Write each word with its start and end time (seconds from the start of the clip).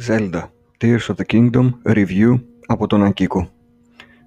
Zelda 0.00 0.50
Tears 0.78 1.08
of 1.08 1.16
the 1.16 1.24
Kingdom 1.24 1.70
Review 1.84 2.40
από 2.66 2.86
τον 2.86 3.02
Ακίκο 3.02 3.50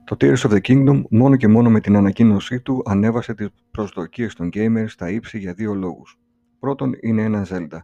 Το 0.04 0.16
Tears 0.20 0.38
of 0.38 0.52
the 0.52 0.62
Kingdom 0.62 1.02
μόνο 1.10 1.36
και 1.36 1.48
μόνο 1.48 1.70
με 1.70 1.80
την 1.80 1.96
ανακοίνωσή 1.96 2.62
του 2.62 2.82
ανέβασε 2.86 3.34
τις 3.34 3.50
προσδοκίες 3.72 4.36
των 4.36 4.50
gamers 4.54 4.86
στα 4.88 5.10
ύψη 5.10 5.38
για 5.38 5.54
δύο 5.54 5.74
λόγους. 5.74 6.20
Πρώτον 6.60 6.94
είναι 7.02 7.24
ένα 7.24 7.46
Zelda, 7.50 7.80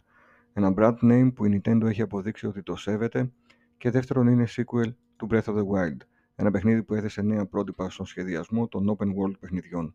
ένα 0.52 0.74
brand 0.76 0.94
name 1.02 1.32
που 1.34 1.44
η 1.44 1.62
Nintendo 1.64 1.82
έχει 1.82 2.02
αποδείξει 2.02 2.46
ότι 2.46 2.62
το 2.62 2.76
σέβεται 2.76 3.30
και 3.78 3.90
δεύτερον 3.90 4.26
είναι 4.28 4.46
sequel 4.48 4.92
του 5.16 5.28
Breath 5.30 5.44
of 5.44 5.54
the 5.54 5.64
Wild, 5.66 5.98
ένα 6.34 6.50
παιχνίδι 6.50 6.82
που 6.82 6.94
έθεσε 6.94 7.22
νέα 7.22 7.46
πρότυπα 7.46 7.90
στον 7.90 8.06
σχεδιασμό 8.06 8.68
των 8.68 8.96
open 8.98 9.06
world 9.06 9.38
παιχνιδιών. 9.40 9.94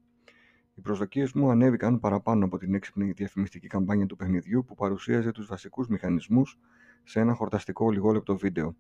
Οι 0.75 0.81
προσδοκίες 0.81 1.33
μου 1.33 1.49
ανέβηκαν 1.49 1.99
παραπάνω 1.99 2.45
από 2.45 2.57
την 2.57 2.73
έξυπνη 2.73 3.11
διαφημιστική 3.11 3.67
καμπάνια 3.67 4.05
του 4.05 4.15
παιχνιδιού 4.15 4.65
που 4.65 4.75
παρουσίαζε 4.75 5.31
τους 5.31 5.47
βασικούς 5.47 5.87
μηχανισμούς 5.87 6.59
σε 7.03 7.19
ένα 7.19 7.33
χορταστικό 7.33 7.91
λιγόλεπτο 7.91 8.37
βίντεο. 8.37 8.75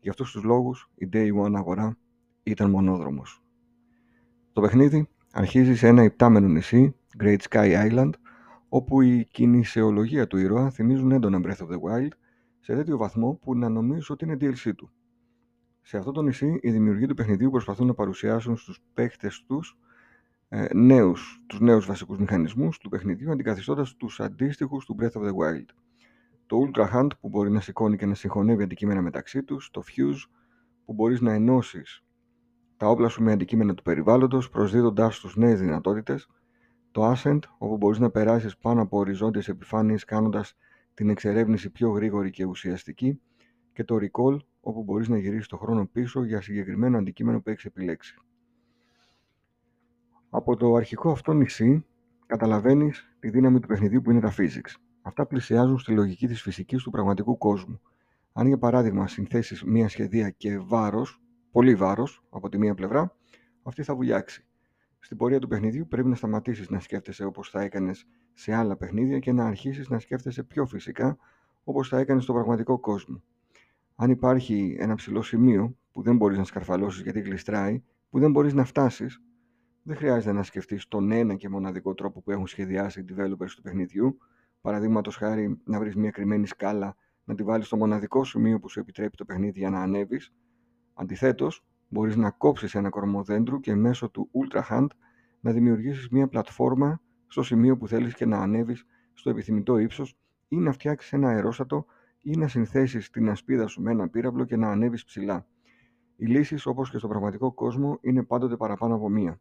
Για 0.00 0.10
αυτούς 0.10 0.30
τους 0.30 0.42
λόγους, 0.42 0.90
η 0.94 1.08
Day 1.12 1.28
One 1.44 1.54
αγορά 1.54 1.96
ήταν 2.42 2.70
μονόδρομος. 2.70 3.42
Το 4.52 4.60
παιχνίδι 4.60 5.08
αρχίζει 5.32 5.74
σε 5.74 5.86
ένα 5.86 6.02
υπτάμενο 6.02 6.48
νησί, 6.48 6.96
Great 7.22 7.38
Sky 7.50 7.90
Island, 7.90 8.10
όπου 8.68 9.00
η 9.00 9.26
κινησεολογία 9.30 10.26
του 10.26 10.36
ήρωα 10.36 10.70
θυμίζουν 10.70 11.10
έντονα 11.10 11.40
Breath 11.44 11.66
of 11.66 11.68
the 11.68 11.80
Wild, 11.80 12.12
σε 12.60 12.74
τέτοιο 12.74 12.96
βαθμό 12.96 13.38
που 13.42 13.56
να 13.56 13.68
νομίζω 13.68 14.14
ότι 14.14 14.24
είναι 14.24 14.36
DLC 14.40 14.74
του. 14.76 14.90
Σε 15.82 15.96
αυτό 15.96 16.12
το 16.12 16.22
νησί, 16.22 16.58
οι 16.62 16.70
δημιουργοί 16.70 17.06
του 17.06 17.14
παιχνιδιού 17.14 17.50
προσπαθούν 17.50 17.86
να 17.86 17.94
παρουσιάσουν 17.94 18.56
στους 18.56 18.80
παίχτες 18.94 19.44
τους 19.46 19.78
ε, 20.48 20.66
νέους, 20.74 21.42
τους 21.46 21.60
νέους 21.60 21.86
βασικούς 21.86 22.18
μηχανισμούς 22.18 22.78
του 22.78 22.88
παιχνιδιού 22.88 23.30
αντικαθιστώντας 23.30 23.94
τους 23.94 24.20
αντίστοιχους 24.20 24.84
του 24.84 24.96
Breath 24.98 25.20
of 25.20 25.22
the 25.22 25.32
Wild. 25.32 25.66
Το 26.46 26.56
Ultra 26.66 26.92
Hand 26.94 27.08
που 27.20 27.28
μπορεί 27.28 27.50
να 27.50 27.60
σηκώνει 27.60 27.96
και 27.96 28.06
να 28.06 28.14
συγχωνεύει 28.14 28.62
αντικείμενα 28.62 29.02
μεταξύ 29.02 29.42
τους, 29.42 29.70
το 29.70 29.82
Fuse 29.86 30.30
που 30.84 30.92
μπορείς 30.92 31.20
να 31.20 31.32
ενώσεις 31.32 32.06
τα 32.76 32.88
όπλα 32.88 33.08
σου 33.08 33.22
με 33.22 33.32
αντικείμενα 33.32 33.74
του 33.74 33.82
περιβάλλοντος 33.82 34.48
προσδίδοντάς 34.50 35.18
τους 35.18 35.36
νέες 35.36 35.60
δυνατότητες, 35.60 36.28
το 36.90 37.12
Ascent 37.12 37.38
όπου 37.58 37.76
μπορείς 37.76 37.98
να 37.98 38.10
περάσεις 38.10 38.56
πάνω 38.56 38.82
από 38.82 38.98
οριζόντιες 38.98 39.48
επιφάνειες 39.48 40.04
κάνοντας 40.04 40.56
την 40.94 41.10
εξερεύνηση 41.10 41.70
πιο 41.70 41.90
γρήγορη 41.90 42.30
και 42.30 42.44
ουσιαστική 42.44 43.20
και 43.72 43.84
το 43.84 43.96
Recall 44.00 44.36
όπου 44.60 44.82
μπορείς 44.82 45.08
να 45.08 45.18
γυρίσεις 45.18 45.46
το 45.46 45.56
χρόνο 45.56 45.86
πίσω 45.86 46.24
για 46.24 46.40
συγκεκριμένο 46.40 46.98
αντικείμενο 46.98 47.40
που 47.40 47.50
έχεις 47.50 47.64
επιλέξει. 47.64 48.14
Από 50.30 50.56
το 50.56 50.74
αρχικό 50.74 51.10
αυτό 51.10 51.32
νησί 51.32 51.84
καταλαβαίνεις 52.26 53.16
τη 53.18 53.30
δύναμη 53.30 53.60
του 53.60 53.68
παιχνιδιού 53.68 54.00
που 54.00 54.10
είναι 54.10 54.20
τα 54.20 54.34
physics. 54.36 54.85
Αυτά 55.06 55.26
πλησιάζουν 55.26 55.78
στη 55.78 55.92
λογική 55.92 56.26
της 56.26 56.42
φυσικής 56.42 56.82
του 56.82 56.90
πραγματικού 56.90 57.38
κόσμου. 57.38 57.80
Αν 58.32 58.46
για 58.46 58.58
παράδειγμα 58.58 59.06
συνθέσεις 59.06 59.62
μία 59.64 59.88
σχεδία 59.88 60.30
και 60.30 60.58
βάρος, 60.58 61.20
πολύ 61.50 61.74
βάρος 61.74 62.24
από 62.30 62.48
τη 62.48 62.58
μία 62.58 62.74
πλευρά, 62.74 63.16
αυτή 63.62 63.82
θα 63.82 63.94
βουλιάξει. 63.94 64.44
Στην 64.98 65.16
πορεία 65.16 65.38
του 65.38 65.48
παιχνιδιού 65.48 65.86
πρέπει 65.88 66.08
να 66.08 66.14
σταματήσεις 66.14 66.70
να 66.70 66.80
σκέφτεσαι 66.80 67.24
όπως 67.24 67.50
θα 67.50 67.62
έκανες 67.62 68.06
σε 68.32 68.54
άλλα 68.54 68.76
παιχνίδια 68.76 69.18
και 69.18 69.32
να 69.32 69.46
αρχίσεις 69.46 69.88
να 69.88 69.98
σκέφτεσαι 69.98 70.42
πιο 70.42 70.66
φυσικά 70.66 71.16
όπως 71.64 71.88
θα 71.88 71.98
έκανες 71.98 72.22
στον 72.22 72.34
πραγματικό 72.34 72.78
κόσμο. 72.78 73.22
Αν 73.96 74.10
υπάρχει 74.10 74.76
ένα 74.78 74.94
ψηλό 74.94 75.22
σημείο 75.22 75.76
που 75.92 76.02
δεν 76.02 76.16
μπορείς 76.16 76.38
να 76.38 76.44
σκαρφαλώσεις 76.44 77.02
γιατί 77.02 77.20
γλιστράει, 77.20 77.82
που 78.10 78.18
δεν 78.18 78.30
μπορείς 78.30 78.54
να 78.54 78.64
φτάσεις, 78.64 79.22
δεν 79.82 79.96
χρειάζεται 79.96 80.32
να 80.32 80.42
σκεφτείς 80.42 80.88
τον 80.88 81.10
ένα 81.10 81.34
και 81.34 81.48
μοναδικό 81.48 81.94
τρόπο 81.94 82.20
που 82.20 82.30
έχουν 82.30 82.46
σχεδιάσει 82.46 83.00
οι 83.00 83.04
developers 83.08 83.50
του 83.56 83.62
παιχνιδιού. 83.62 84.18
Παραδείγματος 84.66 85.16
χάρη 85.16 85.60
να 85.64 85.78
βρεις 85.78 85.96
μια 85.96 86.10
κρυμμένη 86.10 86.46
σκάλα, 86.46 86.96
να 87.24 87.34
τη 87.34 87.42
βάλεις 87.42 87.66
στο 87.66 87.76
μοναδικό 87.76 88.24
σημείο 88.24 88.58
που 88.58 88.68
σου 88.68 88.80
επιτρέπει 88.80 89.16
το 89.16 89.24
παιχνίδι 89.24 89.58
για 89.58 89.70
να 89.70 89.80
ανέβεις. 89.80 90.32
Αντιθέτως, 90.94 91.64
μπορείς 91.88 92.16
να 92.16 92.30
κόψεις 92.30 92.74
ένα 92.74 92.88
κορμό 92.88 93.22
δέντρου 93.22 93.60
και 93.60 93.74
μέσω 93.74 94.10
του 94.10 94.30
Ultra 94.32 94.62
Hand 94.70 94.86
να 95.40 95.52
δημιουργήσεις 95.52 96.08
μια 96.08 96.28
πλατφόρμα 96.28 97.00
στο 97.26 97.42
σημείο 97.42 97.76
που 97.76 97.88
θέλεις 97.88 98.14
και 98.14 98.26
να 98.26 98.38
ανέβεις 98.38 98.86
στο 99.12 99.30
επιθυμητό 99.30 99.78
ύψος 99.78 100.18
ή 100.48 100.56
να 100.56 100.72
φτιάξεις 100.72 101.12
ένα 101.12 101.28
αερόστατο 101.28 101.86
ή 102.20 102.36
να 102.36 102.48
συνθέσεις 102.48 103.10
την 103.10 103.28
ασπίδα 103.28 103.66
σου 103.66 103.82
με 103.82 103.90
ένα 103.90 104.08
πύραυλο 104.08 104.44
και 104.44 104.56
να 104.56 104.70
ανέβεις 104.70 105.04
ψηλά. 105.04 105.46
Οι 106.16 106.26
λύσεις, 106.26 106.66
όπως 106.66 106.90
και 106.90 106.98
στον 106.98 107.10
πραγματικό 107.10 107.52
κόσμο, 107.52 107.98
είναι 108.00 108.22
πάντοτε 108.22 108.56
παραπάνω 108.56 108.94
από 108.94 109.08
μία. 109.08 109.40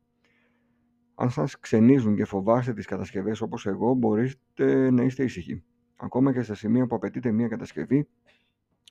Αν 1.16 1.30
σας 1.30 1.60
ξενίζουν 1.60 2.16
και 2.16 2.26
φοβάστε 2.26 2.74
τις 2.74 2.86
κατασκευές 2.86 3.42
όπως 3.42 3.66
εγώ, 3.66 3.94
μπορείτε 3.94 4.90
να 4.92 5.04
είστε 5.04 5.24
ήσυχοι. 5.24 5.64
Ακόμα 5.96 6.34
και 6.34 6.42
στα 6.42 6.56
σημεία 6.56 6.88
που 6.88 6.96
απαιτείται 6.96 7.32
μια 7.32 7.48
κατασκευή, 7.48 8.08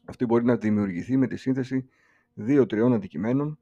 αυτή 0.05 0.27
μπορεί 0.27 0.45
να 0.45 0.57
δημιουργηθεί 0.57 1.17
με 1.17 1.27
τη 1.27 1.37
σύνθεση 1.37 1.89
δύο-τριών 2.35 2.93
αντικειμένων 2.93 3.59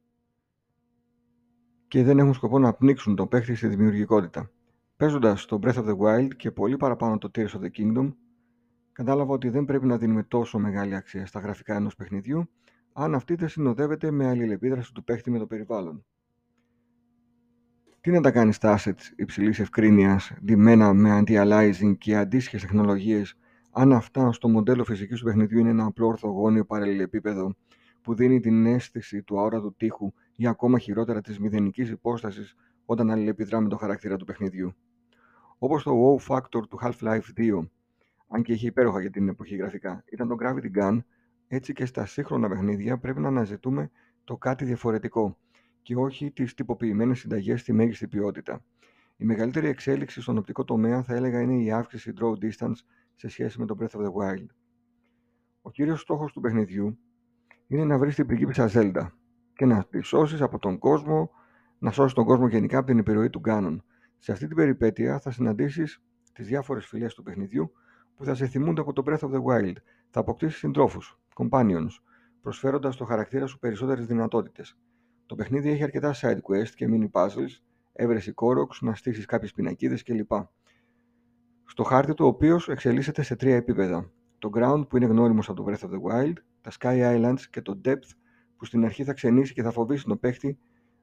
και 1.87 2.03
δεν 2.03 2.19
έχουν 2.19 2.33
σκοπό 2.33 2.59
να 2.59 2.73
πνίξουν 2.73 3.15
τον 3.15 3.27
παίχτη 3.27 3.55
στη 3.55 3.67
δημιουργικότητα. 3.67 4.51
Παίζοντας 4.97 5.45
το 5.45 5.59
Breath 5.63 5.73
of 5.73 5.85
the 5.85 5.97
Wild 5.97 6.35
και 6.35 6.51
πολύ 6.51 6.77
παραπάνω 6.77 7.17
το 7.17 7.29
Tears 7.35 7.49
of 7.49 7.59
the 7.59 7.69
Kingdom, 7.77 8.13
κατάλαβα 8.91 9.33
ότι 9.33 9.49
δεν 9.49 9.65
πρέπει 9.65 9.85
να 9.85 9.97
δίνουμε 9.97 10.23
τόσο 10.23 10.59
μεγάλη 10.59 10.95
αξία 10.95 11.25
στα 11.25 11.39
γραφικά 11.39 11.75
ενός 11.75 11.95
παιχνιδιού, 11.95 12.49
αν 12.93 13.15
αυτή 13.15 13.35
δεν 13.35 13.49
συνοδεύεται 13.49 14.11
με 14.11 14.27
αλληλεπίδραση 14.27 14.93
του 14.93 15.03
παίχτη 15.03 15.31
με 15.31 15.37
το 15.39 15.45
περιβάλλον. 15.45 16.05
Τι 18.03 18.11
να 18.11 18.21
τα 18.21 18.31
κάνεις 18.31 18.55
στα 18.55 18.79
assets 18.79 19.11
υψηλής 19.15 19.59
ευκρίνειας, 19.59 20.31
ντυμένα 20.45 20.93
με 20.93 21.19
anti-aliasing 21.19 21.97
και 21.97 22.15
αντίστοιχες 22.15 22.61
τεχνολογίες, 22.61 23.37
αν 23.71 23.93
αυτά 23.93 24.31
στο 24.31 24.49
μοντέλο 24.49 24.83
φυσικής 24.83 25.19
του 25.19 25.25
παιχνιδιού 25.25 25.59
είναι 25.59 25.69
ένα 25.69 25.85
απλό 25.85 26.07
ορθογώνιο 26.07 26.65
παραλληλεπίπεδο 26.65 27.55
που 28.01 28.15
δίνει 28.15 28.39
την 28.39 28.65
αίσθηση 28.65 29.23
του 29.23 29.39
αόρατου 29.39 29.75
τείχου 29.75 30.13
ή 30.35 30.47
ακόμα 30.47 30.79
χειρότερα 30.79 31.21
της 31.21 31.39
μηδενικής 31.39 31.89
υπόστασης 31.89 32.55
όταν 32.85 33.11
αλληλεπιδρά 33.11 33.59
με 33.59 33.69
το 33.69 33.77
χαρακτήρα 33.77 34.17
του 34.17 34.25
παιχνιδιού. 34.25 34.73
Όπως 35.57 35.83
το 35.83 35.91
wow 36.03 36.33
factor 36.33 36.61
του 36.69 36.79
Half-Life 36.81 37.27
2, 37.37 37.67
αν 38.27 38.41
και 38.41 38.53
είχε 38.53 38.67
υπέροχα 38.67 39.01
για 39.01 39.09
την 39.09 39.27
εποχή 39.27 39.55
γραφικά, 39.55 40.03
ήταν 40.11 40.27
το 40.27 40.35
Gravity 40.41 40.79
Gun, 40.79 40.99
έτσι 41.47 41.73
και 41.73 41.85
στα 41.85 42.05
σύγχρονα 42.05 42.49
παιχνίδια 42.49 42.97
πρέπει 42.97 43.19
να 43.19 43.27
αναζητούμε 43.27 43.89
το 44.23 44.37
κάτι 44.37 44.65
διαφορετικό 44.65 45.37
και 45.83 45.95
όχι 45.95 46.31
τις 46.31 46.53
τυποποιημένες 46.53 47.19
συνταγές 47.19 47.61
στη 47.61 47.73
μέγιστη 47.73 48.07
ποιότητα. 48.07 48.63
Η 49.17 49.25
μεγαλύτερη 49.25 49.67
εξέλιξη 49.67 50.21
στον 50.21 50.37
οπτικό 50.37 50.63
τομέα 50.63 51.03
θα 51.03 51.15
έλεγα 51.15 51.41
είναι 51.41 51.63
η 51.63 51.71
αύξηση 51.71 52.13
draw 52.19 52.31
distance 52.31 52.75
σε 53.15 53.27
σχέση 53.27 53.59
με 53.59 53.65
το 53.65 53.77
Breath 53.79 53.99
of 53.99 54.01
the 54.01 54.11
Wild. 54.11 54.45
Ο 55.61 55.71
κύριος 55.71 56.01
στόχος 56.01 56.33
του 56.33 56.41
παιχνιδιού 56.41 56.97
είναι 57.67 57.83
να 57.83 57.97
βρεις 57.97 58.15
την 58.15 58.25
πριγκίπισσα 58.25 58.69
Zelda 58.73 59.07
και 59.53 59.65
να 59.65 59.85
τη 59.85 60.01
σώσεις 60.01 60.41
από 60.41 60.59
τον 60.59 60.77
κόσμο, 60.77 61.29
να 61.79 61.91
σώσεις 61.91 62.13
τον 62.13 62.25
κόσμο 62.25 62.47
γενικά 62.47 62.77
από 62.77 62.87
την 62.87 62.97
επιρροή 62.97 63.29
του 63.29 63.39
Γκάνον. 63.39 63.83
Σε 64.17 64.31
αυτή 64.31 64.47
την 64.47 64.55
περιπέτεια 64.55 65.19
θα 65.19 65.31
συναντήσεις 65.31 66.03
τις 66.33 66.47
διάφορες 66.47 66.85
φυλές 66.85 67.13
του 67.13 67.23
παιχνιδιού 67.23 67.71
που 68.15 68.25
θα 68.25 68.35
σε 68.35 68.47
θυμούνται 68.47 68.81
από 68.81 68.93
το 68.93 69.03
Breath 69.05 69.29
of 69.29 69.31
the 69.31 69.43
Wild. 69.43 69.75
Θα 70.09 70.19
αποκτήσεις 70.19 70.59
συντρόφους, 70.59 71.19
companions, 71.35 71.89
προσφέροντας 72.41 72.93
στο 72.93 73.05
χαρακτήρα 73.05 73.45
σου 73.45 73.59
περισσότερες 73.59 74.05
δυνατότητες. 74.05 74.77
Το 75.33 75.39
παιχνίδι 75.39 75.69
έχει 75.69 75.83
αρκετά 75.83 76.13
side 76.15 76.39
quest 76.41 76.69
και 76.75 76.87
mini 76.89 77.11
puzzles, 77.11 77.61
έβρεση 77.93 78.31
κόροξ, 78.31 78.81
να 78.81 78.95
στήσεις 78.95 79.25
κάποιες 79.25 79.53
πινακίδες 79.53 80.03
κλπ. 80.03 80.31
Στο 81.65 81.83
χάρτη 81.83 82.13
του, 82.13 82.25
ο 82.25 82.27
οποίος 82.27 82.69
εξελίσσεται 82.69 83.21
σε 83.21 83.35
τρία 83.35 83.55
επίπεδα. 83.55 84.11
Το 84.39 84.49
ground 84.55 84.87
που 84.89 84.97
είναι 84.97 85.05
γνώριμος 85.05 85.49
από 85.49 85.63
το 85.63 85.71
Breath 85.71 85.85
of 85.85 85.89
the 85.89 86.01
Wild, 86.01 86.33
τα 86.61 86.71
Sky 86.79 87.15
Islands 87.15 87.39
και 87.49 87.61
το 87.61 87.81
depth 87.85 88.09
που 88.57 88.65
στην 88.65 88.85
αρχή 88.85 89.03
θα 89.03 89.13
ξενήσει 89.13 89.53
και 89.53 89.61
θα 89.61 89.71
φοβήσει 89.71 90.05
τον 90.05 90.19
παίχτη 90.19 90.57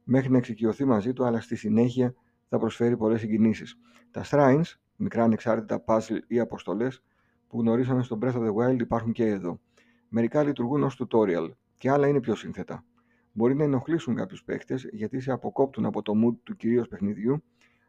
μέχρι 0.05 0.31
να 0.31 0.39
εξοικειωθεί 0.39 0.85
μαζί 0.85 1.13
του, 1.13 1.25
αλλά 1.25 1.41
στη 1.41 1.57
συνέχεια 1.57 2.15
θα 2.49 2.59
προσφέρει 2.59 2.97
πολλές 2.97 3.21
συγκινήσεις. 3.21 3.79
Τα 4.11 4.25
shrines, 4.25 4.79
μικρά 4.97 5.25
ανεξάρτητα 5.25 5.85
puzzle 5.87 6.19
ή 6.27 6.41
αποστολές 6.41 7.03
που 7.49 7.61
γνωρίσαμε 7.61 8.03
στο 8.03 8.19
Breath 8.23 8.35
of 8.35 8.49
the 8.49 8.55
Wild 8.55 8.81
υπάρχουν 8.81 9.13
και 9.13 9.25
εδώ. 9.27 9.61
Μερικά 10.09 10.43
λειτουργούν 10.43 10.83
ως 10.83 11.03
tutorial 11.03 11.51
και 11.77 11.91
άλλα 11.91 12.09
είναι 12.09 12.21
πιο 12.21 12.35
σύνθετα 12.35 12.85
μπορεί 13.33 13.55
να 13.55 13.65
ενοχλήσουν 13.65 14.15
κάποιους 14.15 14.45
παίχτες 14.45 14.89
γιατί 14.93 15.21
σε 15.21 15.33
αποκόπτουν 15.33 15.85
από 15.85 16.03
το 16.03 16.13
mood 16.25 16.37
του 16.43 16.57
κυρίως 16.57 16.89
παιχνιδιού, 16.89 17.43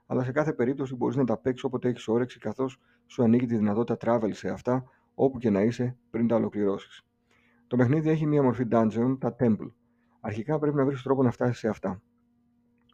αλλά 0.06 0.24
σε 0.24 0.32
κάθε 0.32 0.54
περίπτωση 0.54 0.96
μπορείς 0.96 1.16
να 1.16 1.24
τα 1.24 1.38
παίξεις 1.38 1.64
όποτε 1.64 1.90
έχεις 1.90 2.08
όρεξη 2.08 2.40
καθώς 2.40 2.80
σου 3.06 3.24
ανοίγει 3.24 3.46
τη 3.46 3.56
δυνατότητα 3.56 4.20
travel 4.20 4.30
σε 4.34 4.50
αυτά 4.50 4.84
όπου 5.16 5.38
και 5.38 5.50
να 5.50 5.62
είσαι 5.62 5.98
πριν 6.10 6.28
τα 6.28 6.36
ολοκληρώσεις. 6.36 7.06
Το 7.68 7.76
παιχνίδι 7.78 8.10
έχει 8.10 8.26
μία 8.26 8.44
μορφή 8.44 8.68
dungeon, 8.72 9.18
τα 9.20 9.36
temple. 9.40 9.72
Αρχικά 10.20 10.60
πρέπει 10.60 10.76
να 10.76 10.86
βρεις 10.86 11.02
τρόπο 11.02 11.24
να 11.24 11.32
φτάσεις 11.32 11.58
σε 11.58 11.68
αυτά. 11.68 12.02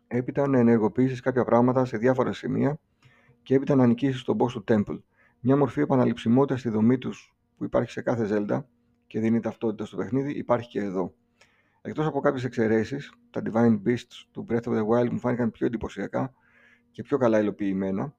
Έπειτα 0.08 0.48
να 0.48 0.60
ενεργοποιήσεις 0.60 1.20
κάποια 1.20 1.46
πράγματα 1.46 1.86
σε 1.86 1.98
διάφορα 1.98 2.34
σημεία 2.34 2.80
και 3.44 3.56
έπειτα 3.56 3.76
να 3.76 3.88
νικήσεις 3.88 4.24
τον 4.24 4.38
boss 4.40 4.52
του 4.52 4.64
temple. 4.68 5.02
Μια 5.40 5.58
μορφή 5.58 5.82
επαναληψιμότητας 5.82 6.60
στη 6.60 6.70
δομή 6.70 6.98
τους 6.98 7.36
που 7.58 7.64
υπάρχει 7.64 7.92
σε 7.92 8.02
κάθε 8.02 8.28
Zelda 8.32 8.64
και 9.08 9.20
δίνει 9.20 9.40
ταυτότητα 9.40 9.86
στο 9.86 9.98
παιχνίδι, 9.98 10.32
υπάρχει 10.32 10.70
και 10.70 10.80
εδώ. 10.80 11.14
Εκτός 11.88 12.06
από 12.06 12.20
κάποιες 12.20 12.44
εξαιρέσεις, 12.44 13.14
τα 13.30 13.42
Divine 13.46 13.82
Beasts 13.86 14.26
του 14.32 14.46
Breath 14.50 14.64
of 14.64 14.74
the 14.74 14.88
Wild 14.88 15.10
μου 15.10 15.20
φάνηκαν 15.20 15.52
πιο 15.52 15.66
εντυπωσιακά 15.66 16.34
και 16.92 17.02
πιο 17.04 17.18
καλά 17.18 17.40
υλοποιημένα. 17.40 18.16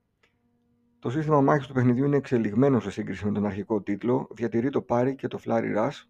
Το 0.98 1.10
σύστημα 1.10 1.40
μάχης 1.40 1.66
του 1.66 1.72
παιχνιδιού 1.72 2.04
είναι 2.04 2.16
εξελιγμένο 2.16 2.80
σε 2.80 2.90
σύγκριση 2.90 3.24
με 3.24 3.32
τον 3.32 3.46
αρχικό 3.46 3.82
τίτλο, 3.82 4.28
διατηρεί 4.30 4.70
το 4.70 4.82
πάρη 4.82 5.14
και 5.14 5.28
το 5.28 5.38
flurry 5.44 5.76
rush, 5.76 6.02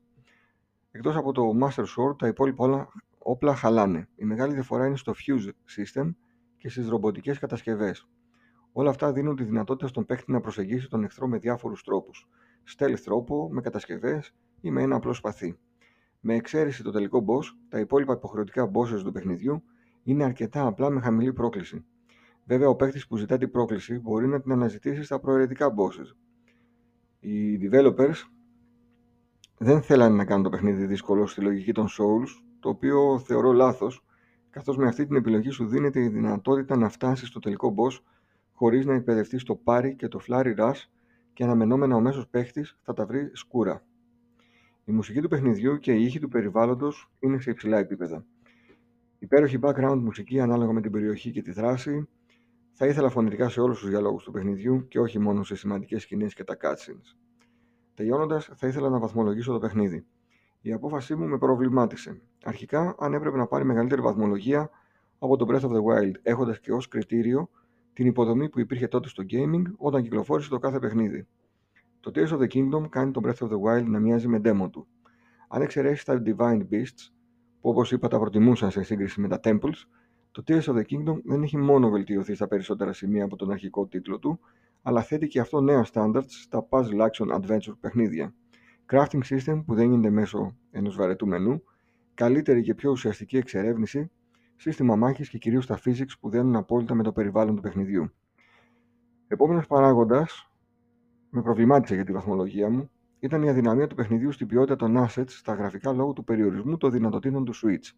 Εκτός 0.91 1.17
από 1.17 1.33
το 1.33 1.43
Master 1.63 1.85
Sword, 1.85 2.19
τα 2.19 2.27
υπόλοιπα 2.27 2.65
όλα 2.65 2.89
όπλα 3.19 3.55
χαλάνε. 3.55 4.09
Η 4.17 4.25
μεγάλη 4.25 4.53
διαφορά 4.53 4.87
είναι 4.87 4.97
στο 4.97 5.13
Fuse 5.13 5.51
System 5.77 6.15
και 6.57 6.69
στις 6.69 6.89
ρομποτικές 6.89 7.39
κατασκευές. 7.39 8.09
Όλα 8.73 8.91
αυτά 8.91 9.13
δίνουν 9.13 9.37
τη 9.37 9.45
δυνατότητα 9.45 9.89
στον 9.89 10.07
παίχτη 10.07 10.33
να 10.33 10.41
προσεγγίσει 10.41 10.89
τον 10.89 11.05
εχθρό 11.05 11.29
με 11.29 11.39
διάφορους 11.39 11.83
τρόπους. 11.83 12.29
Stealth 12.77 13.01
τρόπο, 13.05 13.49
με 13.53 13.61
κατασκευές 13.61 14.35
ή 14.61 14.71
με 14.71 14.83
ένα 14.83 14.97
απλό 14.97 15.13
σπαθί. 15.13 15.59
Με 16.21 16.35
εξαίρεση 16.35 16.83
το 16.83 16.91
τελικό 16.91 17.25
boss, 17.29 17.45
τα 17.69 17.79
υπόλοιπα 17.79 18.13
υποχρεωτικά 18.13 18.71
bosses 18.71 19.03
του 19.05 19.13
παιχνιδιού 19.13 19.63
είναι 20.03 20.25
αρκετά 20.25 20.67
απλά 20.67 20.91
με 20.91 21.01
χαμηλή 21.01 21.33
πρόκληση. 21.33 21.85
Βέβαια, 22.45 22.69
ο 22.69 22.77
παίκτης 22.77 23.07
που 23.07 23.17
ζητά 23.17 23.39
την 23.39 23.51
πρόκληση 23.51 23.99
μπορεί 23.99 24.27
να 24.27 24.41
την 24.41 24.53
αναζητήσει 24.53 25.03
στα 25.03 25.21
προαιρετικά 25.21 25.75
bosses. 25.75 26.17
Οι 27.21 27.59
developers 27.63 28.15
δεν 29.59 29.83
θέλανε 29.83 30.17
να 30.17 30.25
κάνουν 30.25 30.43
το 30.43 30.51
παιχνίδι 30.51 30.87
δύσκολο 30.87 31.27
στη 31.27 31.41
λογική 31.41 31.73
των 31.73 31.87
Souls, 31.87 32.29
το 32.61 32.69
οποίο 32.69 33.19
θεωρώ 33.19 33.53
λάθος, 33.53 34.05
καθώς 34.51 34.77
με 34.77 34.87
αυτή 34.87 35.07
την 35.07 35.17
επιλογή 35.17 35.51
σου 35.51 35.67
δίνεται 35.67 36.01
η 36.01 36.09
δυνατότητα 36.09 36.77
να 36.77 36.89
φτάσεις 36.89 37.29
στο 37.29 37.39
τελικό 37.39 37.75
boss 37.79 38.03
χωρίς 38.53 38.87
να 38.87 38.95
εκπαιδευτεί 38.95 39.43
το 39.43 39.55
πάρι 39.55 39.97
και 39.97 40.09
το 40.09 40.21
flurry 40.29 40.57
rush 40.59 40.83
και 41.33 41.45
αναμενόμενα 41.45 41.97
ο 41.97 42.01
μέσος 42.01 42.29
παίχτη 42.29 42.67
θα 42.83 42.93
τα 42.93 43.07
βρει 43.07 43.31
σκούρα. 43.33 43.83
Η 44.89 44.93
μουσική 44.93 45.21
του 45.21 45.29
παιχνιδιού 45.29 45.79
και 45.79 45.93
η 45.93 46.03
ήχη 46.03 46.19
του 46.19 46.29
περιβάλλοντος 46.29 47.11
είναι 47.19 47.41
σε 47.41 47.51
υψηλά 47.51 47.79
επίπεδα. 47.79 48.25
Υπέροχη 49.19 49.59
background 49.63 49.99
μουσική 50.03 50.41
ανάλογα 50.41 50.73
με 50.73 50.81
την 50.81 50.91
περιοχή 50.91 51.31
και 51.31 51.43
τη 51.43 51.53
δράση. 51.53 52.09
Θα 52.73 52.87
ήθελα 52.87 53.09
φωνητικά 53.09 53.49
σε 53.49 53.61
όλους 53.61 53.79
τους 53.79 53.89
διαλόγους 53.89 54.25
του 54.25 54.31
παιχνιδιού 54.31 54.89
και 54.89 54.99
όχι 55.01 55.19
μόνο 55.19 55.43
σε 55.43 55.57
σημαντικές 55.57 56.03
σκηνές 56.03 56.35
και 56.35 56.45
τα 56.45 56.57
cutscenes. 56.63 57.17
Τελειώνοντας, 57.95 58.51
θα 58.55 58.67
ήθελα 58.67 58.89
να 58.89 58.99
βαθμολογήσω 58.99 59.53
το 59.53 59.59
παιχνίδι. 59.59 60.07
Η 60.61 60.73
απόφασή 60.73 61.15
μου 61.15 61.27
με 61.27 61.39
προβλημάτισε. 61.39 62.21
Αρχικά, 62.45 62.95
αν 62.99 63.15
έπρεπε 63.15 63.37
να 63.37 63.47
πάρει 63.47 63.65
μεγαλύτερη 63.65 64.01
βαθμολογία 64.01 64.71
από 65.19 65.37
το 65.37 65.47
Breath 65.49 65.69
of 65.69 65.71
the 65.71 65.83
Wild, 65.83 66.15
έχοντας 66.23 66.61
και 66.61 66.73
ως 66.73 66.89
κριτήριο 66.89 67.51
την 67.93 68.07
υποδομή 68.07 68.49
που 68.49 68.61
υπήρχε 68.61 68.89
τότε 68.89 69.09
στο 69.09 69.25
gaming 69.31 69.63
όταν 69.77 70.03
κυκλοφόρησε 70.03 70.49
το 70.49 70.59
κάθε 70.59 70.79
παιχνίδι. 70.79 71.27
Το 72.01 72.11
Tears 72.15 72.29
of 72.29 72.39
the 72.39 72.47
Kingdom 72.47 72.89
κάνει 72.89 73.11
το 73.11 73.21
Breath 73.25 73.47
of 73.47 73.49
the 73.49 73.61
Wild 73.61 73.85
να 73.85 73.99
μοιάζει 74.01 74.29
με 74.29 74.41
demo 74.45 74.71
του. 74.71 74.87
Αν 75.49 75.63
εξαιρέσεις 75.63 76.05
τα 76.05 76.23
Divine 76.25 76.61
Beasts, 76.71 77.13
που 77.61 77.69
όπως 77.69 77.93
είπα 77.93 78.09
τα 78.09 78.19
προτιμούσα 78.19 78.71
σε 78.71 78.83
σύγκριση 78.83 79.21
με 79.21 79.29
τα 79.29 79.41
Temples, 79.43 79.87
το 80.31 80.43
Tears 80.47 80.63
of 80.63 80.75
the 80.75 80.83
Kingdom 80.83 81.21
δεν 81.25 81.43
έχει 81.43 81.57
μόνο 81.57 81.91
βελτιωθεί 81.91 82.35
στα 82.35 82.49
περισσότερα 82.49 82.93
σημεία 82.93 83.25
από 83.25 83.37
τον 83.37 83.51
αρχικό 83.51 83.87
τίτλο 83.87 84.19
του, 84.19 84.41
αλλά 84.83 85.03
θέτει 85.03 85.27
και 85.27 85.41
αυτό 85.41 85.61
νέα 85.61 85.87
standards 85.93 86.29
στα 86.29 86.69
puzzle 86.71 87.09
action 87.09 87.41
adventure 87.41 87.77
παιχνίδια. 87.81 88.35
Crafting 88.93 89.21
system 89.25 89.63
που 89.67 89.75
δεν 89.75 89.91
γίνεται 89.91 90.11
μέσω 90.11 90.57
ενός 90.71 90.97
βαρετού 90.97 91.27
μενού, 91.27 91.63
καλύτερη 92.15 92.63
και 92.63 92.75
πιο 92.75 92.91
ουσιαστική 92.91 93.37
εξερεύνηση, 93.37 94.11
σύστημα 94.57 94.97
μάχης 94.97 95.29
και 95.29 95.39
κυρίως 95.39 95.67
τα 95.67 95.79
physics 95.85 96.13
που 96.21 96.29
δένουν 96.29 96.57
απόλυτα 96.57 96.95
με 96.95 97.03
το 97.03 97.13
περιβάλλον 97.13 97.57
του 97.57 97.63
παιχνιδιού. 97.63 98.11
Επόμενος 99.29 99.67
παράγοντας, 99.67 100.51
με 101.31 101.43
προβλημάτισε 101.43 101.95
για 101.95 102.05
τη 102.05 102.13
βαθμολογία 102.13 102.71
μου, 102.71 102.91
ήταν 103.19 103.43
η 103.43 103.49
αδυναμία 103.49 103.87
του 103.87 103.95
παιχνιδιού 103.95 104.33
στην 104.33 104.47
ποιότητα 104.47 104.77
των 104.77 104.97
assets 104.99 105.29
στα 105.29 105.55
γραφικά 105.55 105.93
λόγω 105.93 106.13
του 106.13 106.25
περιορισμού 106.25 106.77
των 106.77 106.91
δυνατοτήτων 106.91 107.45
του 107.45 107.55
Switch. 107.55 107.97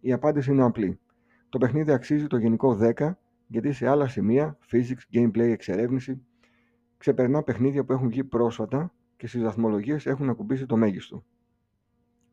Η 0.00 0.12
απάντηση 0.12 0.50
είναι 0.50 0.62
απλή. 0.62 1.00
Το 1.48 1.58
παιχνίδι 1.58 1.92
αξίζει 1.92 2.26
το 2.26 2.36
γενικό 2.36 2.78
10 2.96 3.10
γιατί 3.46 3.72
σε 3.72 3.88
άλλα 3.88 4.08
σημεία, 4.08 4.58
physics, 4.72 5.16
gameplay, 5.16 5.38
εξερεύνηση, 5.38 6.22
ξεπερνά 6.96 7.42
παιχνίδια 7.42 7.84
που 7.84 7.92
έχουν 7.92 8.08
βγει 8.08 8.24
πρόσφατα 8.24 8.92
και 9.16 9.26
στις 9.26 9.42
βαθμολογίες 9.42 10.06
έχουν 10.06 10.28
ακουμπήσει 10.28 10.66
το 10.66 10.76
μέγιστο. 10.76 11.24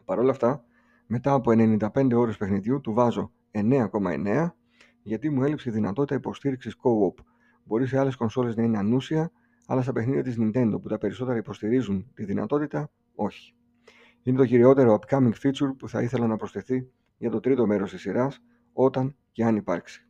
Παρ' 0.06 0.20
όλα 0.20 0.32
αυτά, 0.32 0.66
μετά 1.08 1.34
από 1.34 1.52
95 1.52 2.14
ώρες 2.14 2.38
παιχνιδιού 2.38 2.82
του 2.82 2.94
βάζω 2.94 3.32
9,9 3.52 4.48
γιατί 5.04 5.30
μου 5.30 5.44
έλειψε 5.44 5.70
η 5.70 5.72
δυνατότητα 5.72 6.16
υποστήριξης 6.16 6.76
co-op. 6.76 7.24
Μπορεί 7.64 7.88
σε 7.88 8.00
άλλες 8.00 8.16
κονσόλες 8.16 8.56
να 8.56 8.64
είναι 8.64 8.78
ανούσια, 8.78 9.32
αλλά 9.68 9.82
στα 9.82 9.92
παιχνίδια 9.92 10.24
της 10.24 10.36
Nintendo 10.40 10.82
που 10.82 10.88
τα 10.88 10.98
περισσότερα 10.98 11.38
υποστηρίζουν 11.38 12.12
τη 12.14 12.24
δυνατότητα, 12.24 12.92
όχι. 13.16 13.56
Είναι 14.24 14.38
το 14.38 14.46
κυριότερο 14.46 15.00
upcoming 15.00 15.34
feature 15.44 15.76
που 15.78 15.90
θα 15.90 16.02
ήθελα 16.02 16.28
να 16.28 16.36
προσθεθεί 16.36 16.90
για 17.18 17.30
το 17.30 17.40
τρίτο 17.40 17.66
μέρος 17.66 17.92
της 17.92 18.02
σειράς, 18.02 18.42
όταν 18.74 19.16
και 19.32 19.44
αν 19.44 19.56
υπάρξει. 19.56 20.08